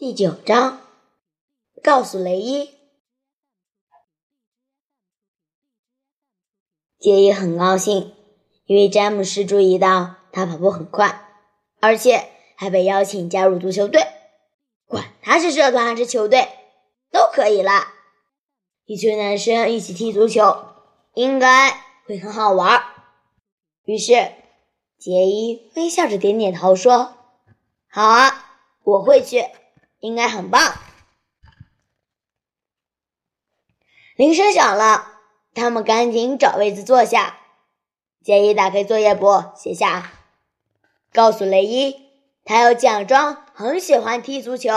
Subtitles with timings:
[0.00, 0.80] 第九章，
[1.82, 2.70] 告诉雷伊。
[7.00, 8.14] 杰伊很高兴，
[8.66, 11.28] 因为詹姆斯注意到他跑步很快，
[11.80, 14.06] 而且还被邀请加入足球队。
[14.86, 16.48] 管他是社团还是球队，
[17.10, 17.92] 都可以啦。
[18.84, 20.64] 一群男生一起踢足球，
[21.14, 21.72] 应该
[22.06, 22.84] 会很好玩。
[23.82, 24.12] 于是，
[24.96, 27.16] 杰伊微笑着点点头，说
[27.90, 29.44] ：“好啊，我会去。”
[30.00, 30.78] 应该很棒。
[34.16, 35.20] 铃声响了，
[35.54, 37.38] 他们赶紧找位子坐下。
[38.22, 40.12] 杰伊打开作业簿，写下
[41.14, 42.10] ：“告诉雷伊，
[42.44, 44.72] 他要假装很喜欢踢足球。”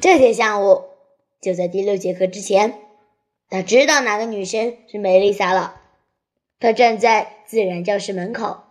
[0.00, 0.84] 这天下午，
[1.40, 2.80] 就在第六节课之前，
[3.48, 5.80] 他知道哪个女生是梅丽莎了。
[6.58, 8.62] 他站在自然教室门口，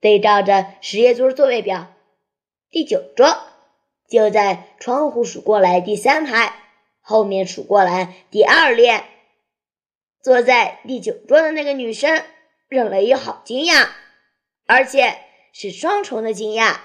[0.00, 1.93] 对照着实验桌座位表。
[2.74, 3.38] 第九桌
[4.08, 6.56] 就在窗户数过来第三排
[7.00, 9.04] 后面数过来第二列，
[10.20, 12.24] 坐在第九桌的那个女生
[12.66, 13.90] 让雷伊好惊讶，
[14.66, 15.18] 而且
[15.52, 16.78] 是双重的惊讶。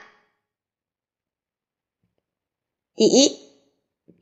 [2.94, 3.40] 第一，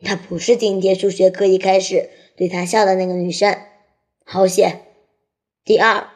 [0.05, 3.61] 她不是今天数学课一开始对他笑的那个女生，
[4.23, 4.85] 好险。
[5.65, 6.09] 第二，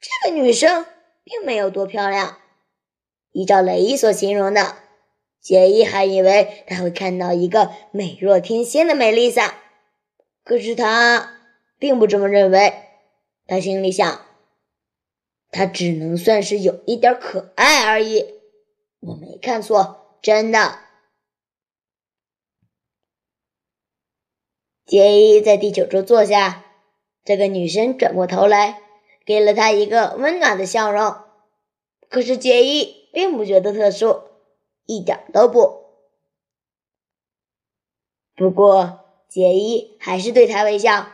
[0.00, 0.86] 这个女生
[1.24, 2.38] 并没有多漂亮。
[3.32, 4.76] 依照雷伊所形容的，
[5.40, 9.54] 杰伊还以为他会看到一个美若天仙的美丽萨，
[10.44, 11.38] 可是他
[11.78, 12.72] 并不这么认为。
[13.46, 14.26] 他心里想，
[15.50, 18.26] 她只能算是有一点可爱而已。
[19.00, 20.80] 我没看错，真的。
[24.84, 26.64] 杰伊在第九桌坐下，
[27.24, 28.82] 这个女生转过头来，
[29.24, 31.16] 给了他一个温暖的笑容。
[32.08, 32.97] 可是杰伊。
[33.12, 34.22] 并不觉得特殊，
[34.86, 35.86] 一点都不。
[38.34, 41.06] 不过杰伊还是对他微笑，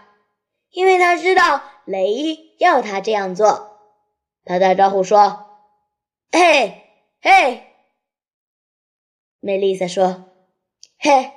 [0.70, 3.78] 因为他知道雷伊要他这样做。
[4.44, 5.46] 他打招呼说
[6.30, 6.82] ：“嘿，
[7.22, 7.62] 嘿。”
[9.40, 10.24] 梅丽莎说
[10.98, 11.32] ：“嘿，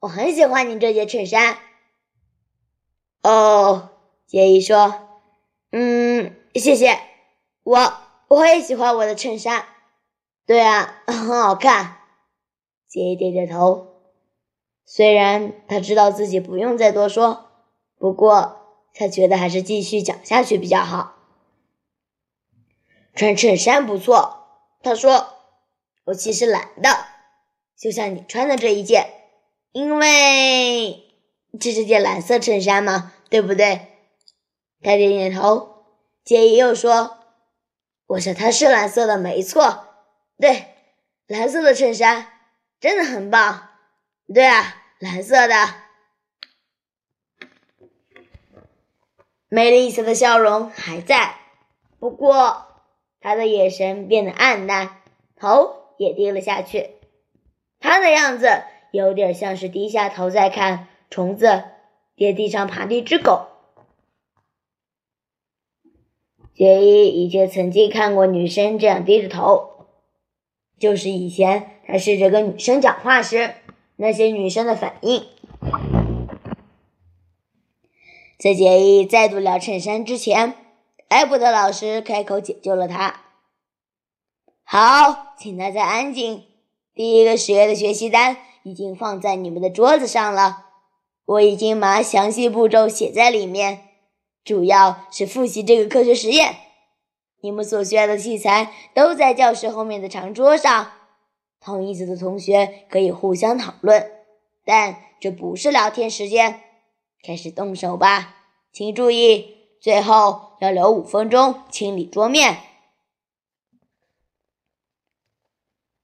[0.00, 1.58] 我很喜欢你这件衬衫。”
[3.22, 3.90] 哦，
[4.26, 5.08] 杰伊说
[5.72, 6.98] ：“嗯，谢谢，
[7.64, 7.92] 我
[8.28, 9.66] 我也喜欢我的衬衫。”
[10.48, 11.98] 对啊， 很好看。
[12.88, 14.00] 杰伊点点头，
[14.86, 17.50] 虽然他知道自己不用再多说，
[17.98, 18.56] 不过
[18.94, 21.16] 他觉得还是继续讲下去比较好。
[23.14, 24.46] 穿衬衫不错，
[24.82, 25.34] 他说
[26.06, 26.88] ：“我其实懒的，
[27.76, 29.06] 就像你穿的这一件，
[29.72, 31.10] 因为
[31.60, 33.88] 这是件蓝色衬衫嘛，对不对？”
[34.80, 35.84] 他点点头。
[36.24, 37.18] 杰伊又说
[38.08, 39.84] ：“我想它是蓝色的，没错。”
[40.38, 40.66] 对，
[41.26, 42.28] 蓝色的衬衫
[42.78, 43.70] 真的很棒。
[44.32, 45.54] 对啊，蓝色的。
[49.48, 51.34] 梅丽莎的笑容还在，
[51.98, 52.66] 不过
[53.20, 55.02] 她的眼神变得暗淡，
[55.34, 56.90] 头也低了下去。
[57.80, 58.62] 她的样子
[58.92, 61.64] 有点像是低下头在看虫子
[62.14, 63.48] 跌地上爬的一只狗。
[66.54, 69.77] 杰伊以前曾经看过女生这样低着头。
[70.78, 73.54] 就是以前他试着跟女生讲话时，
[73.96, 75.26] 那些女生的反应。
[78.38, 80.54] 在杰伊再度聊衬衫之前，
[81.08, 83.22] 艾伯特老师开口解救了他。
[84.62, 86.44] 好，请大家安静。
[86.94, 90.66] 第一个实验的学习单已经放在你们的桌子上了，
[91.24, 93.88] 我已经把详细步骤写在里面，
[94.44, 96.56] 主要是复习这个科学实验。
[97.40, 100.92] 你们所需要的器材都在教室后面的长桌上。
[101.60, 104.10] 同意思的同学可以互相讨论，
[104.64, 106.60] 但这不是聊天时间。
[107.24, 108.36] 开始动手吧，
[108.72, 112.58] 请注意，最后要留五分钟清理桌面。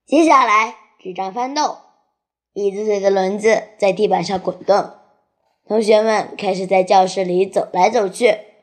[0.05, 1.77] 接下来，纸张翻动，
[2.53, 4.91] 椅子腿的轮子在地板上滚动。
[5.65, 8.54] 同学们开始在教室里走来走去。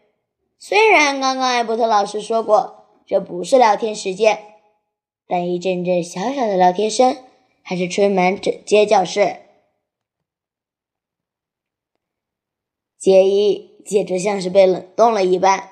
[0.65, 4.39] 虽然刚刚艾伯特老师说过这不是聊天时间，
[5.27, 7.17] 但一阵阵小小的聊天声
[7.65, 9.39] 还是吹满整间教室。
[12.97, 15.69] 杰伊简直像是被冷冻了一般，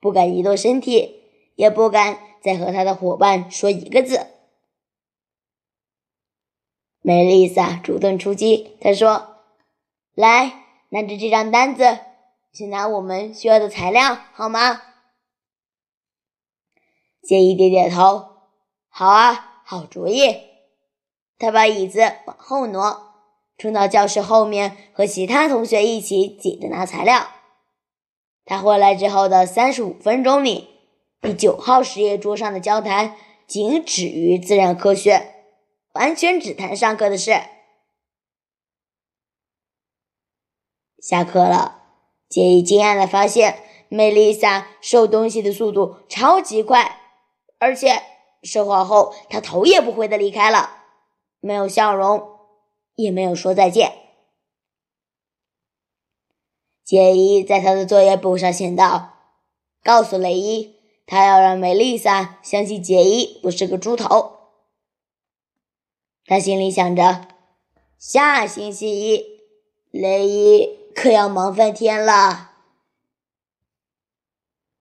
[0.00, 1.22] 不敢移动身体，
[1.54, 4.26] 也不敢再和他的伙伴说一个字。
[7.02, 9.36] 梅丽莎主动出击，她说
[10.16, 11.98] ：“来，拿着这张单子。”
[12.54, 14.80] 去拿我们需要的材料，好吗？
[17.20, 18.28] 杰伊点点头。
[18.88, 20.36] 好啊，好主意。
[21.36, 23.12] 他把椅子往后挪，
[23.58, 27.28] 冲到教室后面，和其他同学一起挤着拿材料。
[28.44, 30.68] 他回来之后的三十五分钟里，
[31.20, 33.16] 第九号实验桌上的交谈
[33.48, 35.34] 仅止于自然科学，
[35.94, 37.32] 完全只谈上课的事。
[41.00, 41.83] 下课了，
[42.34, 47.00] 杰伊惊讶地发现，梅丽莎收东西的速度超级快，
[47.60, 48.02] 而且
[48.42, 50.78] 收好后，她头也不回地离开了，
[51.38, 52.40] 没有笑容，
[52.96, 53.92] 也没有说再见。
[56.82, 59.12] 杰伊在他的作业簿上写道
[59.84, 60.74] ：“告诉雷伊，
[61.06, 64.38] 他要让梅丽莎相信杰伊不是个猪头。”
[66.26, 67.28] 他心里想着
[67.96, 69.24] ：“下星期一，
[69.92, 72.50] 雷伊可要忙翻天了。”